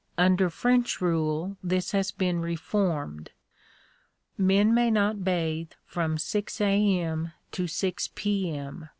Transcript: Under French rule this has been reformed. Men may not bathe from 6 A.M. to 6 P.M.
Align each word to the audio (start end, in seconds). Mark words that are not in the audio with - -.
Under 0.17 0.49
French 0.49 0.99
rule 0.99 1.57
this 1.61 1.91
has 1.91 2.09
been 2.09 2.39
reformed. 2.41 3.29
Men 4.35 4.73
may 4.73 4.89
not 4.89 5.23
bathe 5.23 5.73
from 5.85 6.17
6 6.17 6.59
A.M. 6.59 7.33
to 7.51 7.67
6 7.67 8.09
P.M. 8.15 8.89